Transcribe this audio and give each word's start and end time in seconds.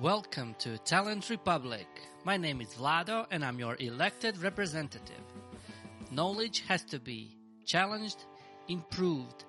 Welcome 0.00 0.56
to 0.58 0.76
Talent 0.78 1.30
Republic. 1.30 1.86
My 2.24 2.36
name 2.36 2.60
is 2.60 2.74
Vlado 2.74 3.26
and 3.30 3.44
I'm 3.44 3.60
your 3.60 3.76
elected 3.78 4.36
representative. 4.38 5.22
Knowledge 6.10 6.64
has 6.66 6.82
to 6.86 6.98
be 6.98 7.36
challenged, 7.64 8.24
improved, 8.66 9.44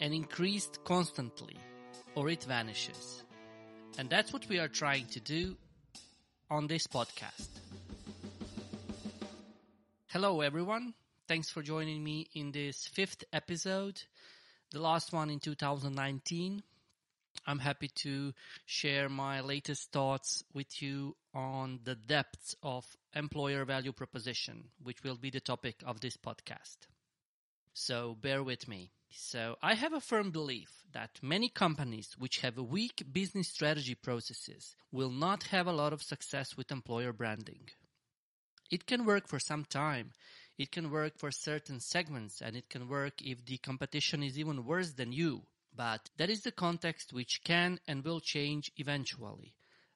and 0.00 0.12
increased 0.12 0.82
constantly, 0.82 1.56
or 2.16 2.28
it 2.28 2.42
vanishes. 2.42 3.22
And 3.98 4.10
that's 4.10 4.32
what 4.32 4.48
we 4.48 4.58
are 4.58 4.66
trying 4.66 5.06
to 5.12 5.20
do 5.20 5.56
on 6.50 6.66
this 6.66 6.88
podcast. 6.88 7.48
Hello, 10.08 10.40
everyone. 10.40 10.92
Thanks 11.28 11.50
for 11.50 11.62
joining 11.62 12.02
me 12.02 12.26
in 12.34 12.50
this 12.50 12.88
fifth 12.88 13.22
episode, 13.32 14.02
the 14.72 14.80
last 14.80 15.12
one 15.12 15.30
in 15.30 15.38
2019. 15.38 16.64
I'm 17.46 17.58
happy 17.58 17.88
to 18.02 18.32
share 18.66 19.08
my 19.08 19.40
latest 19.40 19.90
thoughts 19.90 20.44
with 20.54 20.80
you 20.80 21.16
on 21.34 21.80
the 21.84 21.94
depths 21.94 22.54
of 22.62 22.84
employer 23.14 23.64
value 23.64 23.92
proposition, 23.92 24.70
which 24.82 25.02
will 25.02 25.16
be 25.16 25.30
the 25.30 25.40
topic 25.40 25.76
of 25.84 26.00
this 26.00 26.16
podcast. 26.16 26.76
So 27.74 28.14
bear 28.20 28.42
with 28.42 28.68
me. 28.68 28.92
So 29.10 29.56
I 29.62 29.74
have 29.74 29.92
a 29.92 30.00
firm 30.00 30.30
belief 30.30 30.70
that 30.92 31.18
many 31.22 31.48
companies 31.48 32.14
which 32.18 32.38
have 32.38 32.56
weak 32.56 33.02
business 33.12 33.48
strategy 33.48 33.94
processes 33.94 34.74
will 34.90 35.10
not 35.10 35.44
have 35.44 35.66
a 35.66 35.72
lot 35.72 35.92
of 35.92 36.02
success 36.02 36.56
with 36.56 36.70
employer 36.70 37.12
branding. 37.12 37.68
It 38.70 38.86
can 38.86 39.04
work 39.04 39.28
for 39.28 39.38
some 39.38 39.64
time. 39.64 40.12
It 40.58 40.70
can 40.70 40.90
work 40.90 41.18
for 41.18 41.30
certain 41.30 41.80
segments 41.80 42.40
and 42.40 42.56
it 42.56 42.70
can 42.70 42.88
work 42.88 43.20
if 43.20 43.44
the 43.44 43.58
competition 43.58 44.22
is 44.22 44.38
even 44.38 44.64
worse 44.64 44.92
than 44.92 45.12
you. 45.12 45.42
But 45.74 46.10
that 46.18 46.30
is 46.30 46.42
the 46.42 46.52
context 46.52 47.12
which 47.12 47.42
can 47.44 47.80
and 47.88 48.04
will 48.04 48.20
change 48.20 48.70
eventually, 48.76 49.54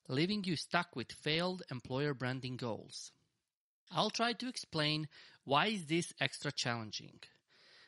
leaving 0.08 0.44
you 0.44 0.56
stuck 0.56 0.96
with 0.96 1.12
failed 1.12 1.62
employer 1.70 2.14
branding 2.14 2.56
goals. 2.56 3.12
I'll 3.90 4.10
try 4.10 4.32
to 4.32 4.48
explain 4.48 5.08
why 5.44 5.66
is 5.66 5.86
this 5.86 6.12
extra 6.20 6.50
challenging. 6.50 7.20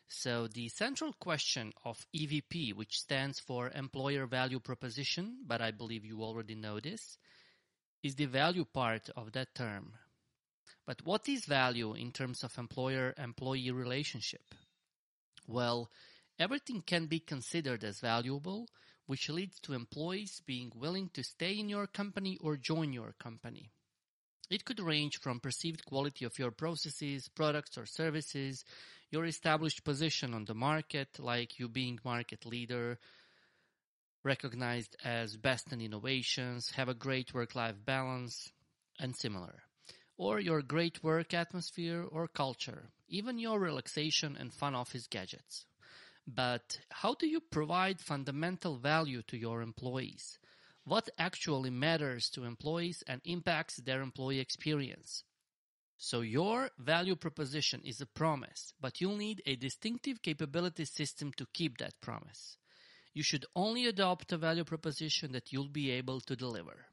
So 0.08 0.46
the 0.46 0.68
central 0.68 1.12
question 1.12 1.72
of 1.84 2.06
EVP, 2.14 2.74
which 2.74 2.98
stands 2.98 3.40
for 3.40 3.70
Employer 3.74 4.26
Value 4.26 4.58
Proposition, 4.58 5.38
but 5.46 5.60
I 5.60 5.70
believe 5.70 6.04
you 6.04 6.22
already 6.22 6.54
know 6.54 6.80
this, 6.80 7.18
is 8.02 8.14
the 8.14 8.26
value 8.26 8.64
part 8.64 9.10
of 9.16 9.32
that 9.32 9.54
term. 9.54 9.94
But 10.86 11.04
what 11.04 11.28
is 11.28 11.44
value 11.44 11.92
in 11.94 12.12
terms 12.12 12.42
of 12.42 12.56
employer-employee 12.56 13.70
relationship? 13.72 14.54
Well, 15.46 15.90
everything 16.38 16.82
can 16.82 17.06
be 17.06 17.20
considered 17.20 17.84
as 17.84 18.00
valuable, 18.00 18.68
which 19.06 19.28
leads 19.28 19.58
to 19.60 19.72
employees 19.72 20.42
being 20.46 20.72
willing 20.74 21.10
to 21.14 21.22
stay 21.22 21.58
in 21.58 21.68
your 21.68 21.86
company 21.86 22.36
or 22.40 22.56
join 22.56 22.92
your 22.92 23.14
company. 23.18 23.70
It 24.50 24.64
could 24.64 24.80
range 24.80 25.18
from 25.20 25.40
perceived 25.40 25.84
quality 25.84 26.24
of 26.24 26.38
your 26.38 26.50
processes, 26.50 27.28
products 27.28 27.76
or 27.76 27.84
services, 27.84 28.64
your 29.10 29.26
established 29.26 29.84
position 29.84 30.34
on 30.34 30.44
the 30.44 30.54
market, 30.54 31.18
like 31.18 31.58
you 31.58 31.68
being 31.68 31.98
market 32.04 32.46
leader, 32.46 32.98
recognized 34.24 34.96
as 35.04 35.36
best 35.36 35.72
in 35.72 35.80
innovations, 35.80 36.70
have 36.72 36.88
a 36.88 36.94
great 36.94 37.32
work-life 37.34 37.76
balance, 37.84 38.50
and 38.98 39.14
similar. 39.16 39.62
Or 40.16 40.40
your 40.40 40.62
great 40.62 41.02
work 41.04 41.32
atmosphere 41.32 42.02
or 42.02 42.26
culture, 42.26 42.90
even 43.08 43.38
your 43.38 43.60
relaxation 43.60 44.36
and 44.38 44.52
fun 44.52 44.74
office 44.74 45.06
gadgets. 45.06 45.67
But 46.34 46.78
how 46.90 47.14
do 47.14 47.26
you 47.26 47.40
provide 47.40 48.02
fundamental 48.02 48.76
value 48.76 49.22
to 49.28 49.38
your 49.38 49.62
employees? 49.62 50.38
What 50.84 51.08
actually 51.18 51.70
matters 51.70 52.28
to 52.30 52.44
employees 52.44 53.02
and 53.06 53.22
impacts 53.24 53.76
their 53.76 54.02
employee 54.02 54.38
experience? 54.38 55.24
So 55.96 56.20
your 56.20 56.70
value 56.78 57.16
proposition 57.16 57.80
is 57.82 58.02
a 58.02 58.06
promise, 58.06 58.74
but 58.78 59.00
you'll 59.00 59.16
need 59.16 59.42
a 59.46 59.56
distinctive 59.56 60.20
capability 60.20 60.84
system 60.84 61.32
to 61.38 61.46
keep 61.54 61.78
that 61.78 61.98
promise. 62.02 62.58
You 63.14 63.22
should 63.22 63.46
only 63.56 63.86
adopt 63.86 64.30
a 64.30 64.36
value 64.36 64.64
proposition 64.64 65.32
that 65.32 65.50
you'll 65.50 65.70
be 65.70 65.90
able 65.92 66.20
to 66.20 66.36
deliver. 66.36 66.84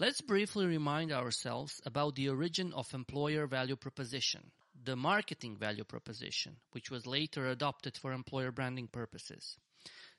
Let's 0.00 0.22
briefly 0.22 0.66
remind 0.66 1.12
ourselves 1.12 1.80
about 1.86 2.16
the 2.16 2.30
origin 2.30 2.72
of 2.72 2.92
employer 2.92 3.46
value 3.46 3.76
proposition 3.76 4.50
the 4.84 4.96
marketing 4.96 5.56
value 5.56 5.84
proposition, 5.84 6.56
which 6.72 6.90
was 6.90 7.06
later 7.06 7.46
adopted 7.46 7.96
for 7.96 8.12
employer 8.12 8.50
branding 8.50 8.88
purposes. 8.88 9.56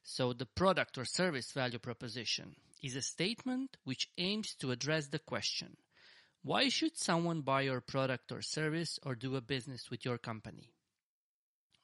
So 0.04 0.34
the 0.34 0.46
product 0.46 0.98
or 0.98 1.06
service 1.06 1.52
value 1.52 1.80
proposition 1.80 2.56
is 2.82 2.96
a 2.96 3.02
statement 3.02 3.78
which 3.84 4.10
aims 4.18 4.56
to 4.56 4.72
address 4.72 5.08
the 5.08 5.20
question, 5.20 5.78
why 6.42 6.70
should 6.70 6.98
someone 6.98 7.42
buy 7.42 7.62
your 7.62 7.82
product 7.82 8.32
or 8.32 8.42
service 8.42 8.98
or 9.04 9.14
do 9.14 9.36
a 9.36 9.42
business 9.42 9.90
with 9.90 10.06
your 10.06 10.18
company? 10.18 10.72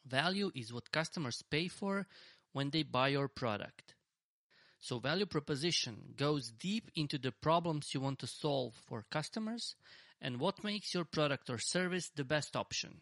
Value 0.06 0.52
is 0.56 0.72
what 0.72 0.92
customers 0.92 1.44
pay 1.50 1.68
for 1.68 2.08
when 2.54 2.70
they 2.70 2.84
buy 2.84 3.10
your 3.10 3.28
product. 3.28 3.96
So 4.80 5.00
value 5.00 5.26
proposition 5.26 6.14
goes 6.16 6.52
deep 6.52 6.90
into 6.96 7.18
the 7.18 7.32
problems 7.32 7.94
you 7.94 8.00
want 8.00 8.20
to 8.20 8.28
solve 8.28 8.76
for 8.88 9.06
customers 9.10 9.76
and 10.22 10.40
what 10.40 10.64
makes 10.64 10.94
your 10.94 11.06
product 11.06 11.50
or 11.50 11.58
service 11.58 12.10
the 12.16 12.24
best 12.24 12.56
option. 12.56 13.00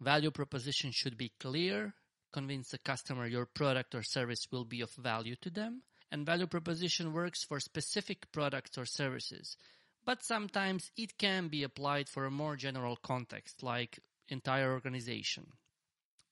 Value 0.00 0.30
proposition 0.30 0.90
should 0.92 1.16
be 1.16 1.32
clear, 1.40 1.94
convince 2.32 2.70
the 2.70 2.78
customer 2.78 3.26
your 3.26 3.46
product 3.46 3.94
or 3.94 4.02
service 4.02 4.46
will 4.50 4.64
be 4.64 4.80
of 4.80 4.90
value 4.92 5.36
to 5.40 5.50
them, 5.50 5.82
and 6.10 6.26
value 6.26 6.46
proposition 6.46 7.12
works 7.12 7.44
for 7.44 7.60
specific 7.60 8.30
products 8.32 8.76
or 8.76 8.84
services, 8.84 9.56
but 10.04 10.22
sometimes 10.22 10.90
it 10.96 11.16
can 11.18 11.48
be 11.48 11.62
applied 11.62 12.08
for 12.08 12.26
a 12.26 12.30
more 12.30 12.56
general 12.56 12.96
context, 12.96 13.62
like 13.62 13.98
entire 14.28 14.72
organization. 14.72 15.46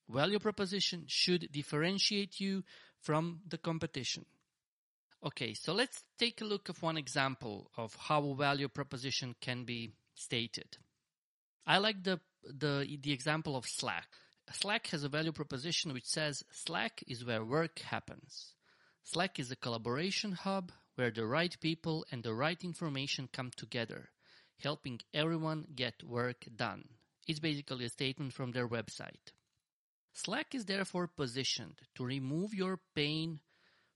Value 0.09 0.39
proposition 0.39 1.05
should 1.07 1.49
differentiate 1.51 2.39
you 2.39 2.63
from 3.01 3.39
the 3.47 3.57
competition. 3.57 4.25
Okay, 5.25 5.53
so 5.53 5.71
let's 5.71 6.03
take 6.19 6.41
a 6.41 6.45
look 6.45 6.69
at 6.69 6.81
one 6.81 6.97
example 6.97 7.71
of 7.77 7.95
how 7.95 8.25
a 8.25 8.35
value 8.35 8.67
proposition 8.67 9.35
can 9.39 9.63
be 9.63 9.93
stated. 10.15 10.77
I 11.65 11.77
like 11.77 12.03
the, 12.03 12.19
the, 12.43 12.97
the 13.01 13.13
example 13.13 13.55
of 13.55 13.65
Slack. 13.65 14.07
Slack 14.51 14.87
has 14.87 15.05
a 15.05 15.09
value 15.09 15.31
proposition 15.31 15.93
which 15.93 16.05
says 16.05 16.43
Slack 16.51 17.05
is 17.07 17.23
where 17.23 17.45
work 17.45 17.79
happens. 17.79 18.53
Slack 19.05 19.39
is 19.39 19.49
a 19.49 19.55
collaboration 19.55 20.33
hub 20.33 20.73
where 20.95 21.11
the 21.11 21.25
right 21.25 21.55
people 21.61 22.05
and 22.11 22.21
the 22.21 22.33
right 22.33 22.61
information 22.61 23.29
come 23.31 23.51
together, 23.55 24.09
helping 24.59 24.99
everyone 25.13 25.67
get 25.73 26.03
work 26.03 26.45
done. 26.53 26.83
It's 27.27 27.39
basically 27.39 27.85
a 27.85 27.89
statement 27.89 28.33
from 28.33 28.51
their 28.51 28.67
website. 28.67 29.31
Slack 30.11 30.53
is 30.53 30.65
therefore 30.65 31.07
positioned 31.07 31.79
to 31.95 32.03
remove 32.03 32.53
your 32.53 32.79
pain 32.93 33.39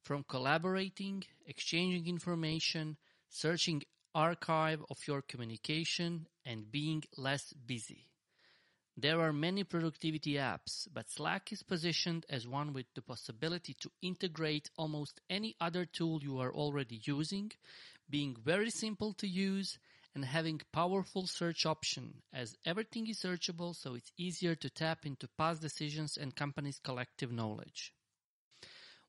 from 0.04 0.24
collaborating, 0.24 1.24
exchanging 1.46 2.08
information, 2.08 2.98
searching 3.30 3.84
archive 4.16 4.84
of 4.90 5.08
your 5.08 5.22
communication, 5.22 6.28
and 6.46 6.72
being 6.72 7.04
less 7.18 7.54
busy. 7.54 8.08
There 9.00 9.22
are 9.22 9.32
many 9.32 9.64
productivity 9.64 10.34
apps, 10.34 10.88
but 10.92 11.10
Slack 11.10 11.52
is 11.52 11.62
positioned 11.62 12.26
as 12.30 12.48
one 12.48 12.74
with 12.74 12.88
the 12.96 13.04
possibility 13.04 13.76
to 13.82 13.92
integrate 14.02 14.72
almost 14.76 15.22
any 15.30 15.56
other 15.62 15.86
tool 15.86 16.24
you 16.24 16.40
are 16.40 16.52
already 16.52 17.00
using, 17.04 17.52
being 18.10 18.36
very 18.44 18.72
simple 18.72 19.14
to 19.14 19.28
use, 19.28 19.78
and 20.16 20.26
having 20.26 20.60
powerful 20.72 21.28
search 21.28 21.68
option 21.68 22.24
as 22.34 22.58
everything 22.66 23.06
is 23.06 23.20
searchable 23.20 23.76
so 23.76 23.94
it's 23.94 24.12
easier 24.18 24.56
to 24.56 24.68
tap 24.68 25.06
into 25.06 25.28
past 25.38 25.62
decisions 25.62 26.18
and 26.18 26.36
company's 26.36 26.80
collective 26.80 27.32
knowledge. 27.32 27.94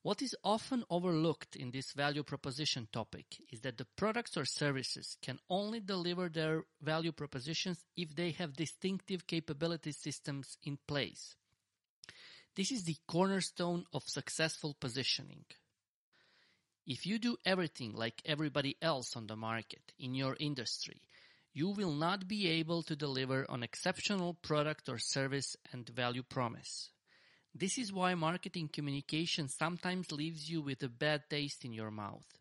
What 0.02 0.22
is 0.22 0.36
often 0.44 0.84
overlooked 0.88 1.56
in 1.56 1.70
this 1.70 1.92
value 1.92 2.22
proposition 2.22 2.88
topic 2.92 3.26
is 3.50 3.60
that 3.62 3.78
the 3.78 3.86
products 3.96 4.36
or 4.36 4.44
services 4.44 5.16
can 5.20 5.38
only 5.50 5.80
deliver 5.80 6.28
their 6.28 6.64
value 6.80 7.12
propositions 7.12 7.84
if 7.96 8.14
they 8.14 8.30
have 8.32 8.56
distinctive 8.56 9.26
capability 9.26 9.92
systems 9.92 10.56
in 10.62 10.78
place. 10.86 11.34
This 12.54 12.70
is 12.70 12.84
the 12.84 12.96
cornerstone 13.06 13.84
of 13.92 14.02
successful 14.08 14.76
positioning. 14.80 15.44
If 16.86 17.04
you 17.04 17.18
do 17.18 17.36
everything 17.44 17.92
like 17.92 18.22
everybody 18.24 18.76
else 18.80 19.14
on 19.14 19.26
the 19.26 19.36
market 19.36 19.92
in 19.98 20.14
your 20.14 20.36
industry, 20.40 21.02
you 21.52 21.68
will 21.70 21.92
not 21.92 22.28
be 22.28 22.48
able 22.48 22.82
to 22.84 22.96
deliver 22.96 23.44
on 23.50 23.62
exceptional 23.62 24.34
product 24.34 24.88
or 24.88 24.98
service 24.98 25.56
and 25.72 25.88
value 25.88 26.22
promise. 26.22 26.90
This 27.58 27.76
is 27.76 27.92
why 27.92 28.14
marketing 28.14 28.70
communication 28.72 29.48
sometimes 29.48 30.12
leaves 30.12 30.48
you 30.48 30.62
with 30.62 30.80
a 30.84 30.88
bad 30.88 31.22
taste 31.28 31.64
in 31.64 31.72
your 31.72 31.90
mouth. 31.90 32.38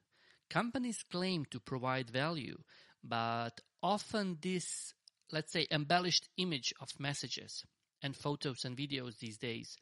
Companies 0.47 1.03
claim 1.09 1.43
to 1.45 1.59
provide 1.59 2.11
value, 2.11 2.59
but 3.03 3.59
often 3.81 4.37
this, 4.39 4.93
let's 5.31 5.51
say, 5.51 5.65
embellished 5.71 6.29
image 6.37 6.71
of 6.79 6.99
messages 6.99 7.63
and 8.03 8.15
photos 8.15 8.63
and 8.63 8.77
videos 8.77 9.17
these 9.17 9.39
days 9.39 9.75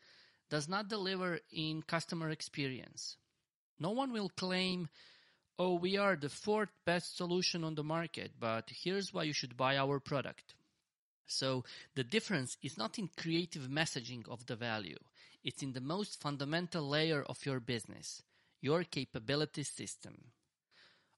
does 0.50 0.70
not 0.70 0.88
deliver 0.88 1.40
in 1.52 1.82
customer 1.82 2.30
experience. 2.30 3.18
No 3.78 3.92
one 3.92 4.14
will 4.14 4.30
claim 4.30 4.88
oh, 5.60 5.74
we 5.74 5.98
are 5.98 6.16
the 6.16 6.30
fourth 6.30 6.72
best 6.86 7.18
solution 7.18 7.66
on 7.66 7.76
the 7.76 7.84
market, 7.84 8.32
but 8.40 8.70
here's 8.70 9.14
why 9.14 9.24
you 9.24 9.34
should 9.34 9.58
buy 9.58 9.76
our 9.76 10.00
product. 10.00 10.56
So 11.28 11.64
the 11.96 12.04
difference 12.04 12.56
is 12.62 12.78
not 12.78 13.00
in 13.00 13.10
creative 13.18 13.64
messaging 13.64 14.28
of 14.30 14.46
the 14.46 14.56
value. 14.56 14.98
It's 15.46 15.62
in 15.62 15.74
the 15.74 15.80
most 15.80 16.20
fundamental 16.20 16.90
layer 16.90 17.24
of 17.24 17.46
your 17.46 17.60
business, 17.60 18.24
your 18.62 18.84
capability 18.84 19.64
system. 19.64 20.16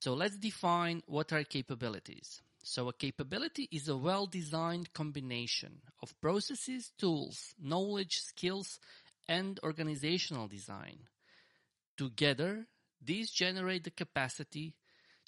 So 0.01 0.13
let's 0.13 0.37
define 0.37 1.01
what 1.07 1.31
are 1.31 1.45
capabilities. 1.45 2.41
So 2.61 2.89
a 2.89 2.93
capability 2.93 3.69
is 3.71 3.87
a 3.87 3.95
well-designed 3.95 4.91
combination 4.91 5.81
of 6.01 6.19
processes, 6.19 6.91
tools, 6.97 7.55
knowledge, 7.57 8.19
skills, 8.19 8.79
and 9.29 9.59
organizational 9.63 10.49
design. 10.49 11.07
Together, 11.97 12.67
these 13.01 13.31
generate 13.31 13.85
the 13.85 13.91
capacity 13.91 14.75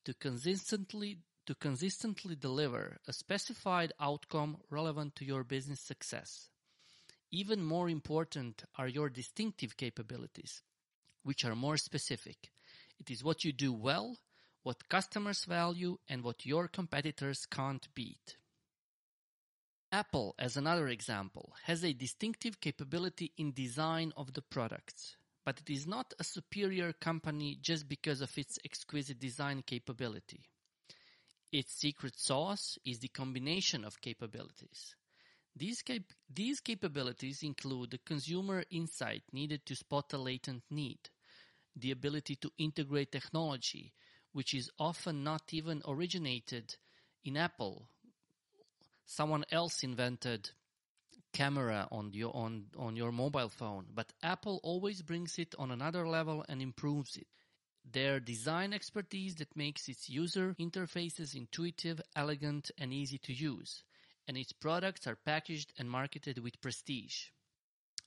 to 0.04 0.14
consistently 0.14 1.20
to 1.46 1.56
consistently 1.56 2.36
deliver 2.36 3.00
a 3.08 3.14
specified 3.14 3.92
outcome 4.00 4.58
relevant 4.70 5.16
to 5.16 5.26
your 5.26 5.44
business 5.44 5.80
success. 5.80 6.50
Even 7.32 7.64
more 7.64 7.90
important 7.90 8.64
are 8.76 8.88
your 8.88 9.10
distinctive 9.10 9.78
capabilities, 9.78 10.64
which 11.24 11.46
are 11.46 11.56
more 11.56 11.78
specific. 11.78 12.50
It 13.00 13.12
is 13.12 13.24
what 13.24 13.44
you 13.44 13.52
do 13.52 13.72
well, 13.72 14.18
what 14.64 14.90
customers 14.90 15.46
value, 15.46 16.00
and 16.08 16.24
what 16.24 16.46
your 16.46 16.68
competitors 16.68 17.46
can't 17.46 17.88
beat. 17.94 18.38
Apple, 19.92 20.36
as 20.38 20.58
another 20.58 20.88
example, 20.88 21.56
has 21.64 21.84
a 21.84 21.94
distinctive 21.94 22.60
capability 22.60 23.32
in 23.38 23.54
design 23.54 24.14
of 24.16 24.34
the 24.34 24.42
products, 24.42 25.16
but 25.46 25.60
it 25.60 25.72
is 25.72 25.88
not 25.88 26.14
a 26.20 26.24
superior 26.24 26.94
company 26.94 27.58
just 27.62 27.88
because 27.88 28.22
of 28.22 28.38
its 28.38 28.60
exquisite 28.66 29.20
design 29.20 29.64
capability. 29.64 30.42
Its 31.52 31.74
secret 31.74 32.20
sauce 32.20 32.78
is 32.86 33.00
the 33.00 33.08
combination 33.08 33.84
of 33.84 34.02
capabilities. 34.02 34.96
These, 35.56 35.82
cap- 35.82 36.14
these 36.34 36.60
capabilities 36.60 37.44
include 37.44 37.92
the 37.92 37.98
consumer 38.00 38.64
insight 38.70 39.24
needed 39.32 39.66
to 39.66 39.76
spot 39.76 40.14
a 40.14 40.18
latent 40.18 40.64
need, 40.70 41.10
the 41.76 41.92
ability 41.92 42.36
to 42.38 42.52
integrate 42.58 43.12
technology, 43.12 43.94
which 44.32 44.54
is 44.54 44.70
often 44.80 45.24
not 45.24 45.54
even 45.54 45.82
originated 45.88 46.76
in 47.24 47.36
Apple. 47.38 47.90
Someone 49.06 49.46
else 49.52 49.84
invented 49.84 50.52
camera 51.34 51.88
on 51.92 52.14
your 52.14 52.36
on, 52.36 52.66
on 52.78 52.96
your 52.96 53.12
mobile 53.12 53.50
phone, 53.50 53.86
but 53.94 54.14
Apple 54.24 54.60
always 54.64 55.02
brings 55.02 55.38
it 55.38 55.54
on 55.60 55.72
another 55.72 56.08
level 56.08 56.46
and 56.48 56.62
improves 56.62 57.18
it 57.18 57.28
their 57.92 58.20
design 58.20 58.74
expertise 58.74 59.36
that 59.36 59.56
makes 59.56 59.88
its 59.88 60.10
user 60.10 60.56
interfaces 60.60 61.36
intuitive, 61.36 62.02
elegant, 62.16 62.72
and 62.78 62.94
easy 62.94 63.18
to 63.18 63.34
use, 63.34 63.84
and 64.30 64.38
its 64.38 64.54
products 64.54 65.08
are 65.08 65.16
packaged 65.16 65.74
and 65.80 65.90
marketed 65.90 66.38
with 66.38 66.62
prestige. 66.62 67.30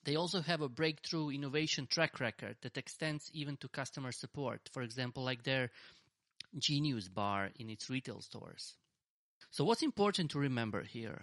They 0.05 0.15
also 0.15 0.41
have 0.41 0.61
a 0.61 0.69
breakthrough 0.69 1.31
innovation 1.31 1.89
track 1.89 2.21
record 2.21 2.59
that 2.63 2.79
extends 2.79 3.29
even 3.35 3.57
to 3.57 3.69
customer 3.69 4.13
support, 4.13 4.61
for 4.73 4.83
example, 4.83 5.25
like 5.25 5.43
their 5.43 5.73
Genius 6.57 7.09
bar 7.09 7.51
in 7.57 7.69
its 7.69 7.91
retail 7.91 8.21
stores. 8.21 8.77
So 9.51 9.65
what's 9.65 9.83
important 9.83 10.31
to 10.31 10.39
remember 10.39 10.85
here? 10.85 11.23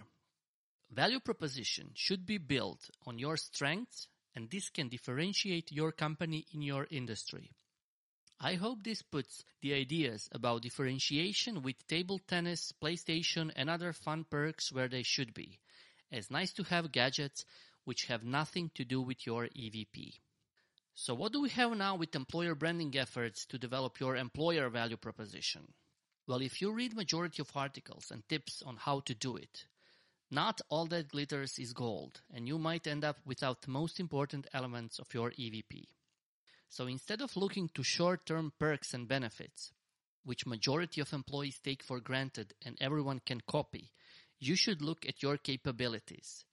Value 0.90 1.20
proposition 1.20 1.92
should 1.94 2.26
be 2.26 2.36
built 2.36 2.90
on 3.06 3.18
your 3.18 3.38
strengths 3.38 4.06
and 4.34 4.50
this 4.50 4.68
can 4.68 4.90
differentiate 4.90 5.72
your 5.72 5.92
company 5.92 6.44
in 6.52 6.60
your 6.60 6.86
industry. 6.90 7.52
I 8.42 8.54
hope 8.54 8.82
this 8.82 9.02
puts 9.02 9.44
the 9.60 9.74
ideas 9.74 10.26
about 10.32 10.62
differentiation 10.62 11.60
with 11.60 11.86
table 11.86 12.18
tennis, 12.18 12.72
PlayStation 12.82 13.52
and 13.54 13.68
other 13.68 13.92
fun 13.92 14.24
perks 14.24 14.72
where 14.72 14.88
they 14.88 15.02
should 15.02 15.34
be, 15.34 15.58
as 16.10 16.30
nice 16.30 16.50
to 16.54 16.62
have 16.62 16.90
gadgets 16.90 17.44
which 17.84 18.06
have 18.06 18.24
nothing 18.24 18.70
to 18.76 18.84
do 18.86 19.02
with 19.02 19.26
your 19.26 19.48
EVP. 19.48 20.14
So 20.94 21.12
what 21.12 21.32
do 21.32 21.42
we 21.42 21.50
have 21.50 21.76
now 21.76 21.96
with 21.96 22.16
employer 22.16 22.54
branding 22.54 22.96
efforts 22.96 23.44
to 23.44 23.58
develop 23.58 24.00
your 24.00 24.16
employer 24.16 24.70
value 24.70 24.96
proposition? 24.96 25.74
Well, 26.26 26.40
if 26.40 26.62
you 26.62 26.72
read 26.72 26.96
majority 26.96 27.42
of 27.42 27.54
articles 27.54 28.10
and 28.10 28.26
tips 28.26 28.62
on 28.64 28.78
how 28.78 29.00
to 29.00 29.14
do 29.14 29.36
it, 29.36 29.66
not 30.30 30.62
all 30.70 30.86
that 30.86 31.08
glitters 31.08 31.58
is 31.58 31.74
gold, 31.74 32.22
and 32.32 32.48
you 32.48 32.58
might 32.58 32.86
end 32.86 33.04
up 33.04 33.18
without 33.26 33.60
the 33.60 33.70
most 33.70 34.00
important 34.00 34.46
elements 34.54 34.98
of 34.98 35.12
your 35.12 35.30
EVP. 35.32 35.88
So 36.70 36.86
instead 36.86 37.20
of 37.20 37.36
looking 37.36 37.68
to 37.74 37.82
short-term 37.82 38.52
perks 38.56 38.94
and 38.94 39.08
benefits, 39.08 39.72
which 40.22 40.46
majority 40.46 41.00
of 41.00 41.12
employees 41.12 41.58
take 41.58 41.82
for 41.82 41.98
granted 41.98 42.54
and 42.64 42.78
everyone 42.80 43.20
can 43.26 43.40
copy, 43.40 43.90
you 44.38 44.54
should 44.54 44.80
look 44.80 45.04
at 45.04 45.20
your 45.20 45.36
capabilities. 45.36 46.44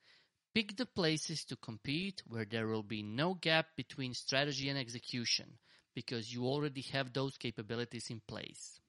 Pick 0.56 0.76
the 0.76 0.88
places 0.88 1.46
to 1.46 1.56
compete 1.56 2.24
where 2.26 2.46
there 2.46 2.66
will 2.66 2.82
be 2.82 3.04
no 3.04 3.36
gap 3.36 3.68
between 3.76 4.16
strategy 4.16 4.70
and 4.70 4.80
execution 4.80 5.60
because 5.94 6.34
you 6.34 6.46
already 6.46 6.82
have 6.82 7.14
those 7.14 7.38
capabilities 7.38 8.10
in 8.10 8.20
place. 8.28 8.80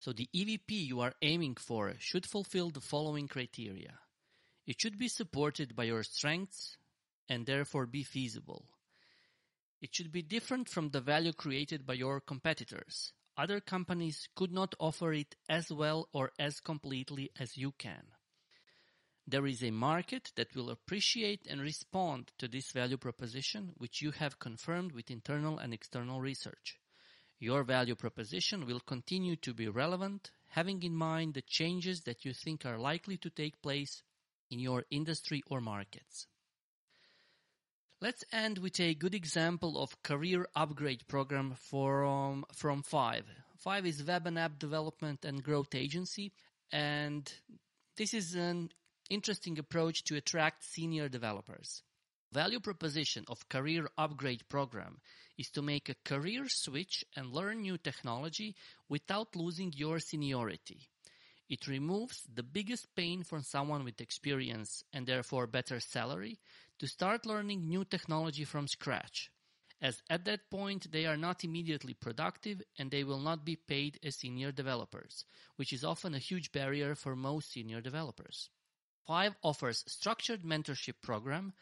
So 0.00 0.14
the 0.14 0.28
EVP 0.34 0.70
you 0.70 1.00
are 1.00 1.14
aiming 1.20 1.56
for 1.56 1.94
should 1.98 2.24
fulfill 2.24 2.70
the 2.70 2.80
following 2.80 3.28
criteria. 3.28 3.98
It 4.66 4.80
should 4.80 4.98
be 4.98 5.08
supported 5.08 5.76
by 5.76 5.84
your 5.84 6.02
strengths 6.02 6.78
and 7.28 7.44
therefore 7.44 7.84
be 7.84 8.04
feasible. 8.04 8.64
It 9.80 9.94
should 9.94 10.10
be 10.10 10.22
different 10.22 10.68
from 10.68 10.90
the 10.90 11.00
value 11.00 11.32
created 11.32 11.86
by 11.86 11.94
your 11.94 12.20
competitors. 12.20 13.12
Other 13.36 13.60
companies 13.60 14.28
could 14.34 14.50
not 14.52 14.74
offer 14.80 15.12
it 15.12 15.36
as 15.48 15.70
well 15.70 16.08
or 16.12 16.32
as 16.38 16.60
completely 16.60 17.30
as 17.38 17.58
you 17.58 17.72
can. 17.72 18.06
There 19.28 19.46
is 19.46 19.62
a 19.62 19.72
market 19.72 20.32
that 20.36 20.54
will 20.54 20.70
appreciate 20.70 21.46
and 21.48 21.60
respond 21.60 22.30
to 22.38 22.48
this 22.48 22.70
value 22.70 22.96
proposition, 22.96 23.72
which 23.76 24.00
you 24.00 24.12
have 24.12 24.38
confirmed 24.38 24.92
with 24.92 25.10
internal 25.10 25.58
and 25.58 25.74
external 25.74 26.20
research. 26.20 26.78
Your 27.38 27.64
value 27.64 27.96
proposition 27.96 28.64
will 28.64 28.80
continue 28.80 29.36
to 29.36 29.52
be 29.52 29.68
relevant, 29.68 30.30
having 30.48 30.82
in 30.82 30.94
mind 30.94 31.34
the 31.34 31.42
changes 31.42 32.02
that 32.02 32.24
you 32.24 32.32
think 32.32 32.64
are 32.64 32.78
likely 32.78 33.18
to 33.18 33.28
take 33.28 33.60
place 33.60 34.02
in 34.48 34.58
your 34.58 34.84
industry 34.90 35.42
or 35.48 35.60
markets. 35.60 36.28
Let's 38.02 38.24
end 38.30 38.58
with 38.58 38.78
a 38.78 38.94
good 38.94 39.14
example 39.14 39.78
of 39.78 40.02
career 40.02 40.46
upgrade 40.54 41.08
program 41.08 41.54
from, 41.56 42.44
from 42.54 42.82
Five. 42.82 43.24
Five 43.56 43.86
is 43.86 44.04
web 44.04 44.26
and 44.26 44.38
app 44.38 44.58
development 44.58 45.24
and 45.24 45.42
growth 45.42 45.74
agency, 45.74 46.30
and 46.70 47.32
this 47.96 48.12
is 48.12 48.34
an 48.34 48.68
interesting 49.08 49.58
approach 49.58 50.04
to 50.04 50.16
attract 50.16 50.62
senior 50.62 51.08
developers. 51.08 51.82
Value 52.32 52.60
proposition 52.60 53.24
of 53.28 53.48
career 53.48 53.88
upgrade 53.96 54.46
program 54.50 54.98
is 55.38 55.48
to 55.52 55.62
make 55.62 55.88
a 55.88 55.96
career 56.04 56.44
switch 56.48 57.02
and 57.16 57.32
learn 57.32 57.62
new 57.62 57.78
technology 57.78 58.54
without 58.90 59.34
losing 59.34 59.72
your 59.74 60.00
seniority. 60.00 60.90
It 61.48 61.68
removes 61.68 62.24
the 62.34 62.42
biggest 62.42 62.94
pain 62.96 63.22
from 63.22 63.42
someone 63.42 63.84
with 63.84 64.00
experience 64.00 64.82
and 64.92 65.06
therefore 65.06 65.46
better 65.46 65.78
salary 65.78 66.40
to 66.78 66.88
start 66.88 67.24
learning 67.24 67.68
new 67.68 67.84
technology 67.84 68.44
from 68.44 68.66
scratch, 68.66 69.30
as 69.80 70.02
at 70.10 70.24
that 70.24 70.50
point 70.50 70.90
they 70.90 71.06
are 71.06 71.16
not 71.16 71.44
immediately 71.44 71.94
productive 71.94 72.62
and 72.78 72.90
they 72.90 73.04
will 73.04 73.20
not 73.20 73.44
be 73.44 73.54
paid 73.54 74.00
as 74.02 74.16
senior 74.16 74.50
developers, 74.50 75.24
which 75.54 75.72
is 75.72 75.84
often 75.84 76.14
a 76.14 76.18
huge 76.18 76.50
barrier 76.50 76.96
for 76.96 77.14
most 77.14 77.52
senior 77.52 77.80
developers. 77.80 78.50
Five 79.06 79.36
offers 79.42 79.84
structured 79.86 80.42
mentorship 80.42 81.00
program, 81.00 81.52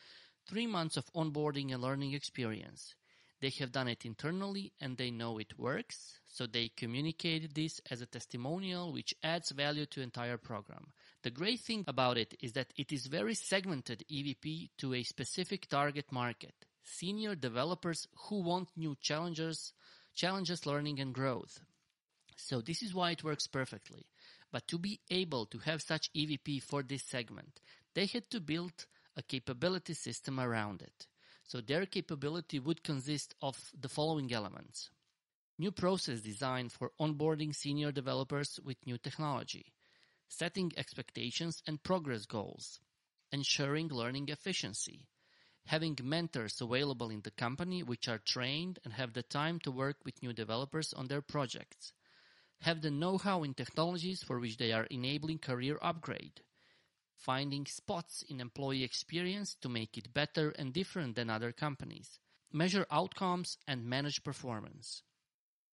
three 0.46 0.66
months 0.66 0.96
of 0.96 1.12
onboarding 1.12 1.74
and 1.74 1.82
learning 1.82 2.14
experience. 2.14 2.94
They 3.40 3.50
have 3.50 3.72
done 3.72 3.88
it 3.88 4.06
internally 4.06 4.72
and 4.80 4.96
they 4.96 5.10
know 5.10 5.36
it 5.36 5.58
works, 5.58 6.20
so 6.34 6.48
they 6.48 6.66
communicated 6.76 7.54
this 7.54 7.80
as 7.92 8.00
a 8.00 8.06
testimonial 8.06 8.92
which 8.92 9.14
adds 9.22 9.52
value 9.52 9.86
to 9.86 10.02
entire 10.02 10.36
program. 10.36 10.88
The 11.22 11.30
great 11.30 11.60
thing 11.60 11.84
about 11.86 12.18
it 12.18 12.34
is 12.42 12.54
that 12.54 12.72
it 12.76 12.90
is 12.90 13.06
very 13.06 13.34
segmented 13.34 14.04
EVP 14.10 14.70
to 14.78 14.94
a 14.94 15.04
specific 15.04 15.68
target 15.68 16.10
market. 16.10 16.52
Senior 16.82 17.36
developers 17.36 18.08
who 18.26 18.42
want 18.42 18.68
new 18.76 18.96
challenges, 19.00 19.72
challenges 20.16 20.66
learning 20.66 20.98
and 20.98 21.14
growth. 21.14 21.60
So 22.34 22.60
this 22.60 22.82
is 22.82 22.92
why 22.92 23.12
it 23.12 23.22
works 23.22 23.46
perfectly. 23.46 24.04
But 24.50 24.66
to 24.66 24.78
be 24.78 24.98
able 25.10 25.46
to 25.46 25.58
have 25.58 25.82
such 25.82 26.12
EVP 26.14 26.64
for 26.64 26.82
this 26.82 27.04
segment, 27.04 27.60
they 27.94 28.06
had 28.06 28.28
to 28.30 28.40
build 28.40 28.86
a 29.16 29.22
capability 29.22 29.94
system 29.94 30.40
around 30.40 30.82
it. 30.82 31.06
So 31.44 31.60
their 31.60 31.86
capability 31.86 32.58
would 32.58 32.82
consist 32.82 33.36
of 33.40 33.56
the 33.80 33.88
following 33.88 34.32
elements. 34.32 34.90
New 35.56 35.70
process 35.70 36.20
design 36.20 36.68
for 36.68 36.90
onboarding 37.00 37.54
senior 37.54 37.92
developers 37.92 38.58
with 38.64 38.84
new 38.86 38.98
technology 38.98 39.72
setting 40.28 40.72
expectations 40.76 41.62
and 41.64 41.82
progress 41.84 42.26
goals, 42.26 42.80
ensuring 43.30 43.86
learning 43.88 44.28
efficiency, 44.28 45.06
having 45.66 45.96
mentors 46.02 46.60
available 46.60 47.08
in 47.10 47.20
the 47.20 47.30
company 47.30 47.84
which 47.84 48.08
are 48.08 48.18
trained 48.18 48.80
and 48.84 48.94
have 48.94 49.12
the 49.12 49.22
time 49.22 49.60
to 49.60 49.70
work 49.70 49.96
with 50.04 50.22
new 50.22 50.32
developers 50.32 50.92
on 50.92 51.06
their 51.06 51.22
projects, 51.22 51.92
have 52.62 52.80
the 52.80 52.90
know-how 52.90 53.44
in 53.44 53.54
technologies 53.54 54.24
for 54.24 54.40
which 54.40 54.56
they 54.56 54.72
are 54.72 54.84
enabling 54.84 55.38
career 55.38 55.78
upgrade, 55.80 56.40
finding 57.16 57.64
spots 57.66 58.22
in 58.28 58.40
employee 58.40 58.82
experience 58.82 59.54
to 59.54 59.68
make 59.68 59.96
it 59.96 60.12
better 60.12 60.50
and 60.58 60.72
different 60.72 61.14
than 61.14 61.30
other 61.30 61.52
companies, 61.52 62.18
measure 62.52 62.86
outcomes 62.90 63.56
and 63.68 63.84
manage 63.84 64.24
performance. 64.24 65.02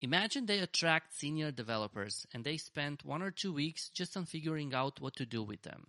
Imagine 0.03 0.48
they 0.48 0.60
attract 0.60 1.15
senior 1.15 1.51
developers 1.51 2.25
and 2.34 2.43
they 2.43 2.58
spend 2.58 3.01
one 3.03 3.22
or 3.22 3.29
two 3.29 3.53
weeks 3.53 3.89
just 3.89 4.17
on 4.17 4.25
figuring 4.25 4.74
out 4.74 5.00
what 5.00 5.15
to 5.17 5.25
do 5.27 5.43
with 5.43 5.62
them. 5.62 5.86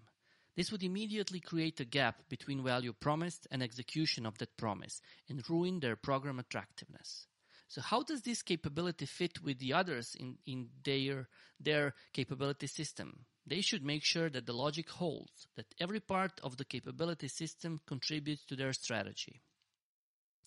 This 0.55 0.71
would 0.71 0.83
immediately 0.83 1.41
create 1.41 1.81
a 1.81 1.87
gap 1.87 2.29
between 2.29 2.63
value 2.63 2.93
promised 2.93 3.47
and 3.51 3.63
execution 3.63 4.27
of 4.27 4.37
that 4.37 4.59
promise 4.59 5.01
and 5.31 5.49
ruin 5.49 5.81
their 5.81 5.97
program 5.97 6.39
attractiveness. 6.39 7.27
So 7.69 7.81
how 7.81 8.03
does 8.03 8.21
this 8.21 8.43
capability 8.43 9.07
fit 9.07 9.43
with 9.43 9.59
the 9.59 9.73
others 9.73 10.15
in, 10.15 10.37
in 10.45 10.69
their, 10.85 11.29
their 11.59 11.95
capability 12.13 12.67
system? 12.67 13.25
They 13.47 13.63
should 13.63 13.83
make 13.83 14.05
sure 14.05 14.29
that 14.29 14.45
the 14.45 14.53
logic 14.53 14.91
holds, 14.91 15.47
that 15.57 15.75
every 15.81 16.01
part 16.01 16.39
of 16.43 16.59
the 16.59 16.67
capability 16.67 17.29
system 17.29 17.81
contributes 17.87 18.45
to 18.45 18.57
their 18.57 18.75
strategy. 18.75 19.41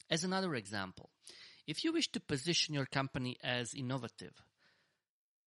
As 0.08 0.24
another 0.24 0.54
example, 0.54 1.10
if 1.68 1.84
you 1.84 1.92
wish 1.92 2.12
to 2.12 2.20
position 2.20 2.76
your 2.76 2.86
company 2.86 3.38
as 3.44 3.74
innovative, 3.74 4.42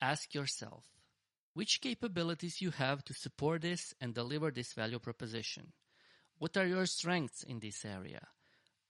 ask 0.01 0.35
yourself 0.35 0.85
which 1.55 1.81
capabilities 1.81 2.61
you 2.61 2.71
have 2.71 3.05
to 3.05 3.15
support 3.15 3.63
this 3.63 3.95
and 4.01 4.15
deliver 4.15 4.51
this 4.51 4.73
value 4.73 4.99
proposition. 4.99 5.73
What 6.39 6.57
are 6.57 6.67
your 6.67 6.87
strengths 6.87 7.43
in 7.43 7.59
this 7.59 7.85
area? 7.85 8.29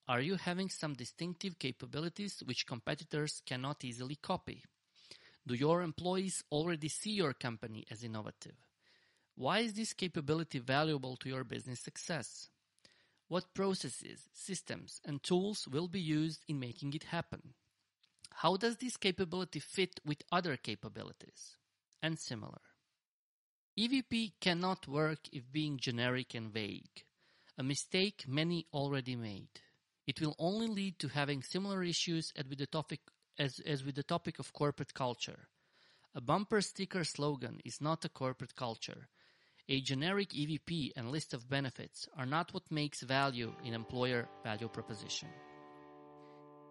Are 0.07 0.21
you 0.21 0.37
having 0.37 0.69
some 0.69 0.95
distinctive 0.95 1.59
capabilities 1.59 2.43
which 2.45 2.67
competitors 2.67 3.43
cannot 3.47 3.85
easily 3.85 4.17
copy? 4.17 4.65
Do 5.47 5.55
your 5.55 5.83
employees 5.83 6.45
already 6.51 6.89
see 6.89 7.13
your 7.13 7.33
company 7.33 7.87
as 7.91 8.05
innovative? 8.05 8.57
Why 9.35 9.61
is 9.61 9.75
this 9.75 9.93
capability 9.93 10.59
valuable 10.59 11.17
to 11.17 11.29
your 11.29 11.45
business 11.45 11.81
success? 11.81 12.49
What 13.29 13.55
processes, 13.55 14.29
systems, 14.33 15.01
and 15.05 15.23
tools 15.23 15.69
will 15.69 15.87
be 15.87 16.01
used 16.01 16.45
in 16.49 16.59
making 16.59 16.95
it 16.95 17.05
happen? 17.05 17.55
How 18.31 18.57
does 18.57 18.79
this 18.79 18.97
capability 18.97 19.61
fit 19.61 20.01
with 20.05 20.23
other 20.33 20.57
capabilities? 20.57 21.57
And 22.03 22.19
similar. 22.19 22.61
EVP 23.79 24.33
cannot 24.41 24.89
work 24.89 25.29
if 25.33 25.53
being 25.53 25.79
generic 25.79 26.35
and 26.35 26.53
vague, 26.53 27.05
a 27.57 27.63
mistake 27.63 28.25
many 28.27 28.67
already 28.73 29.15
made. 29.15 29.61
It 30.07 30.21
will 30.21 30.35
only 30.39 30.67
lead 30.67 30.99
to 31.01 31.09
having 31.09 31.43
similar 31.43 31.85
issues 31.85 32.33
as 32.35 32.47
with 32.47 32.59
the 32.59 32.67
topic, 32.67 33.01
as, 33.39 33.61
as 33.61 33.85
with 33.85 33.95
the 33.95 34.03
topic 34.03 34.39
of 34.39 34.53
corporate 34.53 34.95
culture. 34.95 35.49
A 36.15 36.21
bumper 36.21 36.61
sticker 36.61 37.05
slogan 37.05 37.61
is 37.65 37.81
not 37.81 38.05
a 38.05 38.09
corporate 38.09 38.57
culture. 38.57 39.09
A 39.71 39.83
generic 39.83 40.31
EVP 40.31 40.93
and 40.97 41.11
list 41.11 41.35
of 41.35 41.49
benefits 41.51 42.09
are 42.17 42.25
not 42.25 42.55
what 42.55 42.71
makes 42.71 43.03
value 43.03 43.53
in 43.65 43.75
employer 43.75 44.27
value 44.43 44.69
proposition. 44.69 45.29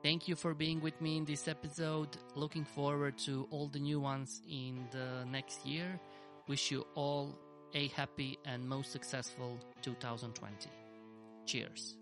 Thank 0.02 0.28
you 0.28 0.36
for 0.36 0.56
being 0.56 0.82
with 0.82 1.00
me 1.00 1.18
in 1.18 1.26
this 1.26 1.48
episode. 1.48 2.18
Looking 2.36 2.66
forward 2.66 3.18
to 3.20 3.48
all 3.52 3.68
the 3.68 3.80
new 3.80 4.00
ones 4.00 4.42
in 4.50 4.88
the 4.92 5.26
next 5.26 5.64
year. 5.64 6.00
Wish 6.48 6.72
you 6.72 6.88
all 6.96 7.38
a 7.76 7.88
happy 7.90 8.40
and 8.46 8.68
most 8.68 8.92
successful 8.92 9.60
2020. 9.84 10.70
Cheers. 11.46 11.98